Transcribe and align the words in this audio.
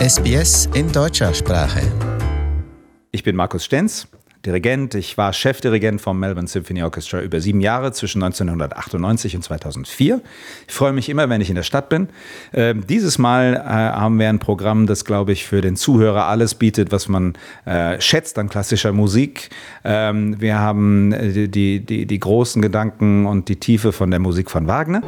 SBS 0.00 0.64
in 0.72 0.90
deutscher 0.90 1.34
Sprache. 1.34 1.82
Ich 3.12 3.22
bin 3.22 3.36
Markus 3.36 3.66
Stenz, 3.66 4.08
Dirigent. 4.46 4.94
Ich 4.94 5.18
war 5.18 5.34
Chefdirigent 5.34 6.00
vom 6.00 6.18
Melbourne 6.18 6.48
Symphony 6.48 6.82
Orchestra 6.82 7.20
über 7.20 7.38
sieben 7.42 7.60
Jahre 7.60 7.92
zwischen 7.92 8.22
1998 8.22 9.36
und 9.36 9.42
2004. 9.42 10.22
Ich 10.66 10.72
freue 10.72 10.94
mich 10.94 11.10
immer, 11.10 11.28
wenn 11.28 11.42
ich 11.42 11.50
in 11.50 11.54
der 11.54 11.64
Stadt 11.64 11.90
bin. 11.90 12.08
Äh, 12.52 12.76
dieses 12.76 13.18
Mal 13.18 13.56
äh, 13.56 13.60
haben 13.60 14.18
wir 14.18 14.30
ein 14.30 14.38
Programm, 14.38 14.86
das, 14.86 15.04
glaube 15.04 15.32
ich, 15.32 15.44
für 15.44 15.60
den 15.60 15.76
Zuhörer 15.76 16.28
alles 16.28 16.54
bietet, 16.54 16.92
was 16.92 17.08
man 17.08 17.34
äh, 17.66 18.00
schätzt 18.00 18.38
an 18.38 18.48
klassischer 18.48 18.92
Musik. 18.92 19.50
Ähm, 19.84 20.40
wir 20.40 20.58
haben 20.58 21.12
äh, 21.12 21.46
die, 21.46 21.84
die, 21.84 22.06
die 22.06 22.18
großen 22.18 22.62
Gedanken 22.62 23.26
und 23.26 23.50
die 23.50 23.56
Tiefe 23.56 23.92
von 23.92 24.10
der 24.10 24.20
Musik 24.20 24.50
von 24.50 24.66
Wagner. 24.66 25.02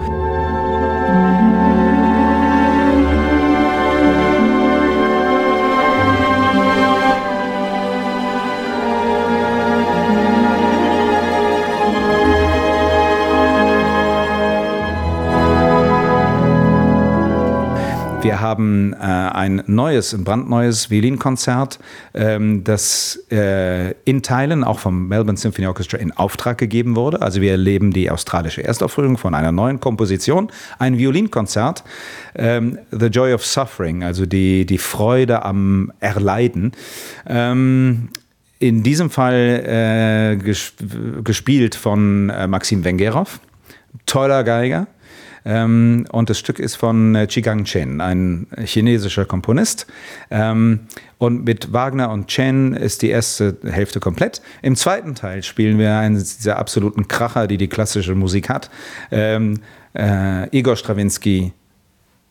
Wir 18.32 18.40
haben 18.40 18.94
äh, 18.94 18.96
ein 18.96 19.62
neues, 19.66 20.14
ein 20.14 20.24
brandneues 20.24 20.88
Violinkonzert, 20.88 21.78
ähm, 22.14 22.64
das 22.64 23.22
äh, 23.30 23.90
in 24.06 24.22
Teilen 24.22 24.64
auch 24.64 24.78
vom 24.78 25.06
Melbourne 25.06 25.36
Symphony 25.36 25.66
Orchestra 25.66 25.98
in 25.98 26.12
Auftrag 26.12 26.56
gegeben 26.56 26.96
wurde. 26.96 27.20
Also 27.20 27.42
wir 27.42 27.50
erleben 27.50 27.90
die 27.90 28.10
australische 28.10 28.64
Erstaufführung 28.64 29.18
von 29.18 29.34
einer 29.34 29.52
neuen 29.52 29.80
Komposition, 29.80 30.50
ein 30.78 30.96
Violinkonzert, 30.96 31.84
ähm, 32.34 32.78
The 32.90 33.08
Joy 33.08 33.34
of 33.34 33.44
Suffering, 33.44 34.02
also 34.02 34.24
die, 34.24 34.64
die 34.64 34.78
Freude 34.78 35.44
am 35.44 35.92
Erleiden. 36.00 36.72
Ähm, 37.26 38.08
in 38.60 38.82
diesem 38.82 39.10
Fall 39.10 40.38
äh, 40.40 41.22
gespielt 41.22 41.74
von 41.74 42.30
äh, 42.30 42.46
Maxim 42.46 42.82
Wengerov, 42.82 43.40
toller 44.06 44.42
Geiger. 44.42 44.86
Ähm, 45.44 46.06
und 46.12 46.30
das 46.30 46.38
Stück 46.38 46.58
ist 46.58 46.76
von 46.76 47.14
äh, 47.14 47.26
Chigang 47.26 47.64
Chen, 47.64 48.00
ein 48.00 48.46
chinesischer 48.64 49.24
Komponist. 49.24 49.86
Ähm, 50.30 50.80
und 51.18 51.44
mit 51.44 51.72
Wagner 51.72 52.10
und 52.10 52.28
Chen 52.28 52.74
ist 52.74 53.02
die 53.02 53.10
erste 53.10 53.56
Hälfte 53.64 54.00
komplett. 54.00 54.42
Im 54.62 54.76
zweiten 54.76 55.14
Teil 55.14 55.42
spielen 55.42 55.78
wir 55.78 55.96
einen 55.96 56.16
dieser 56.16 56.58
absoluten 56.58 57.08
Kracher, 57.08 57.46
die 57.46 57.58
die 57.58 57.68
klassische 57.68 58.14
Musik 58.14 58.48
hat. 58.48 58.70
Ähm, 59.10 59.60
äh, 59.94 60.48
Igor 60.56 60.76
Strawinski, 60.76 61.52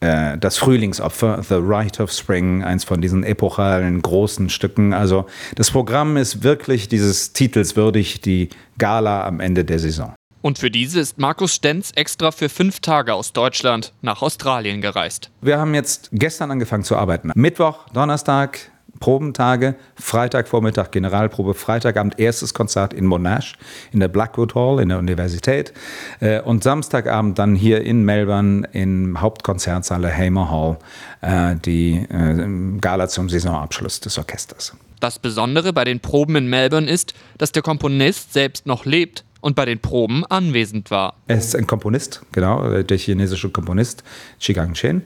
äh, 0.02 0.38
das 0.38 0.58
Frühlingsopfer, 0.58 1.44
The 1.44 1.56
Rite 1.56 2.04
of 2.04 2.12
Spring, 2.12 2.64
eins 2.64 2.84
von 2.84 3.02
diesen 3.02 3.23
epochalen 3.23 4.02
großen 4.02 4.50
Stücken. 4.50 4.94
Also 4.94 5.26
das 5.56 5.72
Programm 5.72 6.17
ist 6.17 6.44
wirklich 6.44 6.89
dieses 6.89 7.34
Titels 7.34 7.76
würdig, 7.76 8.22
die 8.22 8.50
Gala 8.78 9.26
am 9.26 9.39
Ende 9.39 9.64
der 9.64 9.80
Saison. 9.80 10.14
Und 10.42 10.58
für 10.58 10.72
diese 10.72 11.00
ist 11.00 11.17
Markus 11.20 11.56
Stenz 11.56 11.92
extra 11.95 12.31
für 12.31 12.50
fünf 12.50 12.80
Tage 12.80 13.14
aus 13.14 13.34
Deutschland 13.34 13.94
nach 14.02 14.22
Australien 14.22 14.81
gereist. 14.81 15.30
Wir 15.42 15.59
haben 15.59 15.73
jetzt 15.73 16.09
gestern 16.11 16.52
angefangen 16.52 16.83
zu 16.83 16.95
arbeiten. 16.95 17.31
Mittwoch, 17.36 17.88
Donnerstag, 17.94 18.72
Probentage, 19.00 19.75
Freitagvormittag 19.95 20.92
Generalprobe, 20.92 21.53
Freitagabend 21.53 22.20
erstes 22.20 22.53
Konzert 22.53 22.94
in 22.94 23.06
Monash 23.06 23.58
in 23.92 24.00
der 24.00 24.08
Blackwood 24.08 24.56
Hall 24.56 24.80
in 24.80 24.89
der 24.89 25.00
Universität 25.00 25.73
äh, 26.20 26.39
und 26.42 26.64
Samstagabend 26.64 27.38
dann 27.39 27.55
hier 27.55 27.81
in 27.81 28.03
Melbourne 28.03 28.67
im 28.73 29.20
Hauptkonzertsaal 29.20 30.02
der 30.02 30.16
Hamer 30.16 30.52
Hall 30.52 30.78
äh, 31.22 31.55
die 31.55 32.05
äh, 32.09 32.80
Gala 32.80 33.08
zum 33.08 33.30
Saisonabschluss 33.30 34.00
des 34.00 34.17
Orchesters. 34.17 34.76
Das 35.00 35.17
Besondere 35.17 35.73
bei 35.73 35.83
den 35.83 36.00
Proben 36.00 36.36
in 36.36 36.48
Melbourne 36.48 36.89
ist, 36.89 37.16
dass 37.39 37.52
der 37.52 37.64
Komponist 37.64 38.33
selbst 38.33 38.67
noch 38.67 38.86
lebt 38.86 39.23
und 39.42 39.56
bei 39.56 39.66
den 39.66 39.80
Proben 39.80 40.26
anwesend 40.26 40.92
war. 40.92 41.16
Er 41.27 41.38
ist 41.38 41.55
ein 41.55 41.67
Komponist, 41.67 42.21
genau, 42.32 42.82
der 42.82 42.98
chinesische 42.98 43.49
Komponist 43.49 44.04
Chigang 44.39 44.73
Chen, 44.73 45.04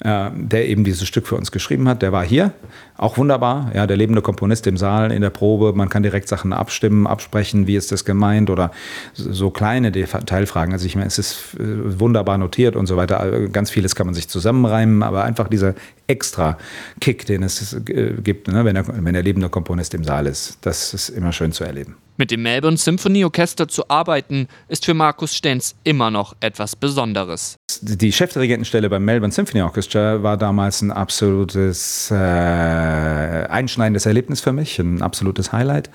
äh, 0.00 0.30
der 0.34 0.68
eben 0.68 0.84
dieses 0.84 1.06
Stück 1.06 1.26
für 1.26 1.36
uns 1.36 1.52
geschrieben 1.52 1.88
hat. 1.88 2.02
Der 2.02 2.12
war 2.12 2.24
hier, 2.24 2.52
auch 2.98 3.16
wunderbar, 3.18 3.70
ja, 3.74 3.86
der 3.86 3.96
lebende 3.96 4.22
Komponist 4.22 4.66
im 4.66 4.76
Saal, 4.76 5.12
in 5.12 5.22
der 5.22 5.30
Probe. 5.30 5.72
Man 5.74 5.88
kann 5.88 6.02
direkt 6.02 6.28
Sachen 6.28 6.52
abstimmen, 6.52 7.06
absprechen, 7.06 7.66
wie 7.66 7.76
ist 7.76 7.92
das 7.92 8.04
gemeint 8.04 8.50
oder 8.50 8.70
so 9.14 9.50
kleine 9.50 9.92
Teilfragen. 9.92 10.72
Also 10.72 10.86
ich 10.86 10.96
meine, 10.96 11.06
es 11.06 11.18
ist 11.18 11.54
äh, 11.54 12.00
wunderbar 12.00 12.38
notiert 12.38 12.74
und 12.74 12.86
so 12.86 12.96
weiter. 12.96 13.48
Ganz 13.48 13.70
vieles 13.70 13.94
kann 13.94 14.06
man 14.06 14.14
sich 14.14 14.28
zusammenreimen, 14.28 15.02
aber 15.02 15.24
einfach 15.24 15.48
dieser 15.48 15.74
extra 16.06 16.58
Kick, 17.00 17.26
den 17.26 17.42
es 17.42 17.72
äh, 17.72 18.14
gibt, 18.22 18.48
ne, 18.48 18.64
wenn, 18.64 18.74
der, 18.74 18.84
wenn 18.88 19.14
der 19.14 19.22
lebende 19.22 19.48
Komponist 19.48 19.94
im 19.94 20.04
Saal 20.04 20.26
ist, 20.26 20.58
das 20.62 20.94
ist 20.94 21.10
immer 21.10 21.32
schön 21.32 21.52
zu 21.52 21.64
erleben. 21.64 21.96
Mit 22.18 22.30
dem 22.30 22.42
Melbourne 22.42 22.78
Symphony 22.78 23.24
Orchester 23.24 23.68
zu 23.76 23.88
arbeiten, 23.90 24.48
ist 24.68 24.86
für 24.86 24.94
Markus 24.94 25.34
Stenz 25.34 25.76
immer 25.84 26.10
noch 26.10 26.34
etwas 26.40 26.74
Besonderes. 26.74 27.56
Die 27.82 28.10
Chefdirigentenstelle 28.10 28.88
beim 28.88 29.04
Melbourne 29.04 29.32
Symphony 29.32 29.62
Orchestra 29.62 30.22
war 30.22 30.38
damals 30.38 30.80
ein 30.80 30.90
absolutes 30.90 32.10
äh, 32.10 32.14
einschneidendes 32.14 34.06
Erlebnis 34.06 34.40
für 34.40 34.52
mich, 34.52 34.78
ein 34.78 35.02
absolutes 35.02 35.52
Highlight. 35.52 35.90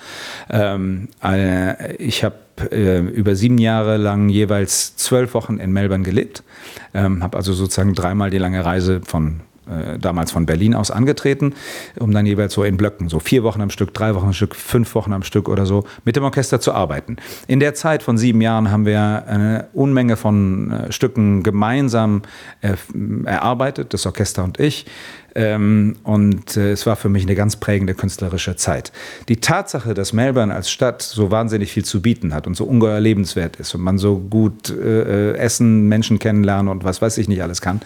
Ähm, 0.49 1.09
äh, 1.23 1.95
ich 1.95 2.23
habe 2.23 2.35
äh, 2.71 2.99
über 2.99 3.35
sieben 3.35 3.57
Jahre 3.57 3.97
lang 3.97 4.29
jeweils 4.29 4.95
zwölf 4.95 5.33
Wochen 5.33 5.57
in 5.57 5.71
Melbourne 5.71 6.03
gelebt, 6.03 6.43
ähm, 6.93 7.23
habe 7.23 7.35
also 7.37 7.53
sozusagen 7.53 7.95
dreimal 7.95 8.29
die 8.29 8.37
lange 8.37 8.63
Reise 8.63 9.01
von 9.03 9.41
äh, 9.69 9.99
damals 9.99 10.31
von 10.31 10.45
Berlin 10.45 10.73
aus 10.73 10.89
angetreten, 10.89 11.53
um 11.99 12.11
dann 12.11 12.25
jeweils 12.25 12.53
so 12.53 12.63
in 12.63 12.77
Blöcken, 12.77 13.09
so 13.09 13.19
vier 13.19 13.43
Wochen 13.43 13.61
am 13.61 13.69
Stück, 13.69 13.93
drei 13.93 14.15
Wochen 14.15 14.27
am 14.27 14.33
Stück, 14.33 14.55
fünf 14.55 14.95
Wochen 14.95 15.13
am 15.13 15.23
Stück 15.23 15.47
oder 15.47 15.65
so, 15.65 15.83
mit 16.03 16.15
dem 16.15 16.23
Orchester 16.23 16.59
zu 16.59 16.73
arbeiten. 16.73 17.17
In 17.47 17.59
der 17.59 17.73
Zeit 17.75 18.01
von 18.01 18.17
sieben 18.17 18.41
Jahren 18.41 18.71
haben 18.71 18.85
wir 18.85 19.25
eine 19.27 19.67
Unmenge 19.73 20.17
von 20.17 20.71
äh, 20.71 20.91
Stücken 20.91 21.43
gemeinsam 21.43 22.23
äh, 22.61 22.73
erarbeitet, 23.25 23.93
das 23.93 24.05
Orchester 24.05 24.43
und 24.43 24.59
ich. 24.59 24.85
Ähm, 25.35 25.95
und 26.03 26.57
äh, 26.57 26.71
es 26.71 26.85
war 26.85 26.95
für 26.95 27.09
mich 27.09 27.23
eine 27.23 27.35
ganz 27.35 27.55
prägende 27.55 27.93
künstlerische 27.93 28.55
Zeit. 28.55 28.91
Die 29.29 29.37
Tatsache, 29.37 29.93
dass 29.93 30.13
Melbourne 30.13 30.53
als 30.53 30.69
Stadt 30.69 31.01
so 31.01 31.31
wahnsinnig 31.31 31.71
viel 31.71 31.85
zu 31.85 32.01
bieten 32.01 32.33
hat 32.33 32.47
und 32.47 32.55
so 32.55 32.65
ungeheuer 32.65 32.99
lebenswert 32.99 33.55
ist 33.55 33.73
und 33.75 33.81
man 33.81 33.97
so 33.97 34.17
gut 34.17 34.69
äh, 34.69 35.33
essen, 35.33 35.87
Menschen 35.87 36.19
kennenlernen 36.19 36.67
und 36.69 36.83
was 36.83 37.01
weiß 37.01 37.17
ich 37.17 37.27
nicht 37.27 37.41
alles 37.41 37.61
kann, 37.61 37.81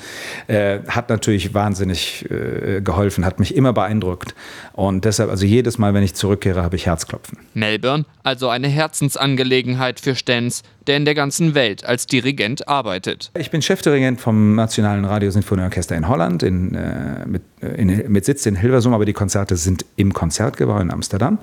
äh, 0.48 0.80
hat 0.88 1.10
natürlich 1.10 1.54
wahnsinnig 1.54 2.30
äh, 2.30 2.82
geholfen, 2.82 3.26
hat 3.26 3.40
mich 3.40 3.56
immer 3.56 3.74
beeindruckt. 3.74 4.36
Und 4.74 5.06
deshalb, 5.06 5.30
also 5.30 5.46
jedes 5.46 5.78
Mal, 5.78 5.94
wenn 5.94 6.04
ich 6.04 6.16
zurückkehre, 6.16 6.64
habe 6.64 6.76
ich 6.76 6.86
Herzklopfen. 6.86 7.38
Melbourne, 7.54 8.06
also 8.24 8.50
eine 8.50 8.68
Herzensangelegenheit 8.68 10.00
für 10.00 10.16
Stenz, 10.16 10.64
der 10.88 10.98
in 10.98 11.06
der 11.06 11.16
ganzen 11.16 11.56
Welt 11.56 11.86
als 11.86 12.06
Dirigent 12.08 12.68
arbeitet. 12.68 13.32
Ich 13.38 13.52
bin 13.52 13.62
Chefdirigent 13.62 14.22
vom 14.22 14.56
Nationalen 14.56 15.06
Radiosinfonieorchester 15.06 15.96
in 15.96 16.08
Holland, 16.08 16.44
in, 16.44 16.76
äh, 16.76 17.26
mit, 17.36 17.44
äh, 17.62 17.82
in, 17.82 18.12
mit 18.12 18.26
Sitz 18.26 18.46
in 18.46 18.56
Hilversum, 18.56 18.94
aber 18.94 19.06
die 19.06 19.14
Konzerte 19.14 19.58
sind 19.58 19.86
im 19.96 20.14
Konzertgebäude 20.14 20.84
in 20.84 20.92
Amsterdam 20.92 21.40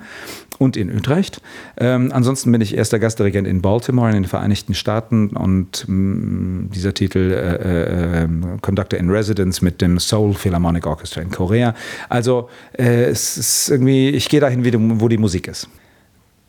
und 0.59 0.77
in 0.77 0.95
Utrecht. 0.95 1.41
Ähm, 1.77 2.11
ansonsten 2.13 2.51
bin 2.51 2.61
ich 2.61 2.77
erster 2.77 2.99
Gastdirigent 2.99 3.47
in 3.47 3.61
Baltimore 3.61 4.09
in 4.09 4.15
den 4.15 4.25
Vereinigten 4.25 4.75
Staaten 4.75 5.29
und 5.29 5.85
mh, 5.87 5.95
mm, 5.95 6.71
dieser 6.75 6.95
Titel 6.95 7.33
äh, 7.33 8.23
äh, 8.25 8.29
Conductor 8.63 8.99
in 8.99 9.11
Residence 9.11 9.63
mit 9.63 9.81
dem 9.81 9.99
Seoul 9.99 10.35
Philharmonic 10.35 10.87
Orchestra 10.87 11.21
in 11.21 11.31
Korea. 11.31 11.75
Also 12.09 12.49
äh, 12.77 13.05
es 13.05 13.37
ist 13.37 13.69
irgendwie, 13.71 14.11
ich 14.11 14.29
gehe 14.29 14.41
dahin, 14.41 15.01
wo 15.01 15.09
die 15.09 15.19
Musik 15.19 15.49
ist. 15.49 15.69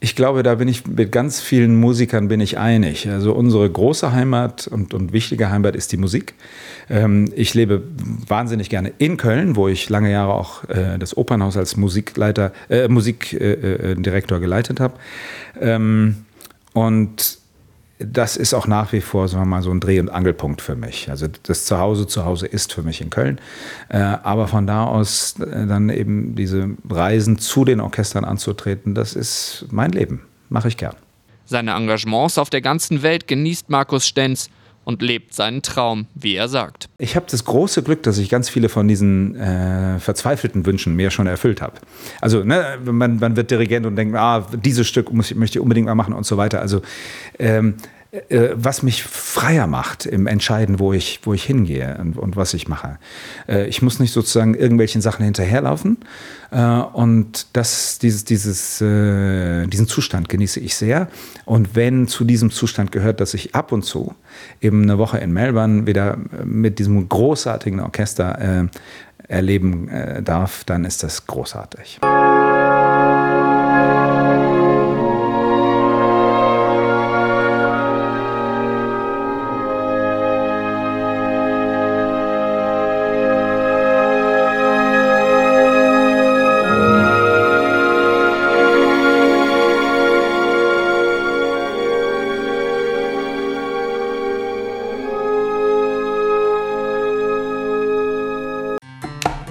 Ich 0.03 0.17
glaube, 0.17 0.43
da 0.43 0.55
bin 0.55 0.67
ich 0.67 0.85
mit 0.85 1.13
ganz 1.13 1.39
vielen 1.39 1.77
Musikern 1.77 2.27
bin 2.27 2.41
ich 2.41 2.57
einig. 2.57 3.07
Also 3.07 3.31
unsere 3.31 3.69
große 3.69 4.11
Heimat 4.11 4.67
und, 4.67 4.93
und 4.93 5.13
wichtige 5.13 5.49
Heimat 5.49 5.77
ist 5.77 5.93
die 5.93 5.97
Musik. 5.97 6.33
Ähm, 6.89 7.31
ich 7.37 7.53
lebe 7.53 7.83
wahnsinnig 8.27 8.69
gerne 8.69 8.91
in 8.97 9.15
Köln, 9.15 9.55
wo 9.55 9.69
ich 9.69 9.89
lange 9.89 10.11
Jahre 10.11 10.33
auch 10.33 10.65
äh, 10.65 10.99
das 10.99 11.15
Opernhaus 11.15 11.55
als 11.55 11.77
Musikleiter, 11.77 12.51
äh, 12.67 12.89
Musikdirektor 12.89 14.39
äh, 14.39 14.41
geleitet 14.41 14.81
habe. 14.81 14.95
Ähm, 15.61 16.25
und 16.73 17.37
das 17.99 18.37
ist 18.37 18.53
auch 18.53 18.67
nach 18.67 18.91
wie 18.91 19.01
vor, 19.01 19.27
sagen 19.27 19.43
wir 19.43 19.47
mal, 19.47 19.61
so 19.61 19.71
ein 19.71 19.79
Dreh- 19.79 19.99
und 19.99 20.09
Angelpunkt 20.09 20.61
für 20.61 20.75
mich. 20.75 21.09
Also 21.09 21.27
das 21.43 21.65
Zuhause 21.65 22.07
zu 22.07 22.25
Hause 22.25 22.47
ist 22.47 22.73
für 22.73 22.81
mich 22.81 23.01
in 23.01 23.09
Köln. 23.09 23.39
Äh, 23.89 23.97
aber 23.97 24.47
von 24.47 24.67
da 24.67 24.85
aus 24.85 25.39
äh, 25.39 25.67
dann 25.67 25.89
eben 25.89 26.35
diese 26.35 26.71
Reisen 26.89 27.37
zu 27.37 27.65
den 27.65 27.79
Orchestern 27.79 28.25
anzutreten, 28.25 28.95
das 28.95 29.13
ist 29.13 29.67
mein 29.71 29.91
Leben. 29.91 30.23
Mache 30.49 30.67
ich 30.67 30.77
gern. 30.77 30.95
Seine 31.45 31.71
Engagements 31.71 32.37
auf 32.37 32.49
der 32.49 32.61
ganzen 32.61 33.03
Welt 33.03 33.27
genießt 33.27 33.69
Markus 33.69 34.07
Stenz 34.07 34.49
und 34.83 35.01
lebt 35.01 35.33
seinen 35.33 35.61
Traum, 35.61 36.07
wie 36.15 36.35
er 36.35 36.47
sagt. 36.47 36.89
Ich 36.97 37.15
habe 37.15 37.25
das 37.29 37.45
große 37.45 37.83
Glück, 37.83 38.03
dass 38.03 38.17
ich 38.17 38.29
ganz 38.29 38.49
viele 38.49 38.69
von 38.69 38.87
diesen 38.87 39.35
äh, 39.35 39.99
verzweifelten 39.99 40.65
Wünschen 40.65 40.95
mir 40.95 41.11
schon 41.11 41.27
erfüllt 41.27 41.61
habe. 41.61 41.75
Also 42.21 42.43
ne, 42.43 42.77
man, 42.83 43.19
man, 43.19 43.35
wird 43.35 43.51
Dirigent 43.51 43.85
und 43.85 43.95
denkt, 43.95 44.15
ah, 44.15 44.45
dieses 44.53 44.87
Stück 44.87 45.11
muss, 45.11 45.33
möchte 45.35 45.59
ich 45.59 45.61
unbedingt 45.61 45.87
mal 45.87 45.95
machen 45.95 46.13
und 46.13 46.25
so 46.25 46.37
weiter. 46.37 46.61
Also 46.61 46.81
ähm, 47.39 47.75
äh, 48.29 48.49
was 48.53 48.83
mich 48.83 49.01
freier 49.01 49.65
macht 49.65 50.05
im 50.05 50.27
Entscheiden, 50.27 50.77
wo 50.77 50.93
ich, 50.93 51.21
wo 51.23 51.33
ich 51.33 51.43
hingehe 51.43 51.97
und, 51.99 52.15
und 52.15 52.35
was 52.35 52.53
ich 52.53 52.67
mache. 52.67 52.99
Äh, 53.47 53.65
ich 53.65 53.81
muss 53.81 53.99
nicht 53.99 54.13
sozusagen 54.13 54.53
irgendwelchen 54.53 55.01
Sachen 55.01 55.25
hinterherlaufen. 55.25 55.97
Äh, 56.51 56.61
und 56.61 57.47
das, 57.53 57.97
dieses, 57.97 58.23
dieses, 58.23 58.81
äh, 58.81 59.65
diesen 59.65 59.87
Zustand 59.87 60.29
genieße 60.29 60.59
ich 60.59 60.75
sehr. 60.75 61.07
Und 61.45 61.75
wenn 61.75 62.07
zu 62.07 62.23
diesem 62.23 62.51
Zustand 62.51 62.91
gehört, 62.91 63.19
dass 63.19 63.33
ich 63.33 63.55
ab 63.55 63.71
und 63.71 63.83
zu 63.83 64.13
eben 64.61 64.83
eine 64.83 64.99
Woche 64.99 65.17
in 65.17 65.33
Melbourne 65.33 65.87
wieder 65.87 66.17
mit 66.43 66.77
diesem 66.77 67.09
großartigen 67.09 67.79
Orchester 67.79 68.67
äh, 68.67 68.67
erleben 69.27 69.89
darf, 70.23 70.65
dann 70.65 70.83
ist 70.83 71.01
das 71.01 71.25
großartig. 71.25 72.01